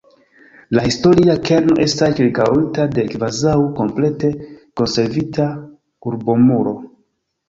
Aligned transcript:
La 0.75 0.83
historia 0.91 1.33
kerno 1.49 1.75
estas 1.83 2.15
ĉirkaŭita 2.19 2.87
de 2.95 3.05
kvazaŭ 3.11 3.53
komplete 3.81 4.31
konservita 4.81 5.47
urbomuro. 6.13 6.75